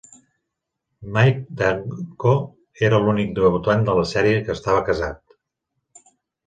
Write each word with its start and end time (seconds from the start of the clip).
Mike 1.17 1.57
Danko 1.59 2.33
era 2.89 3.03
l'únic 3.05 3.37
debutant 3.41 3.87
de 3.91 3.97
la 4.01 4.09
sèrie 4.17 4.45
que 4.51 4.59
estava 4.59 4.85
casat. 4.91 5.41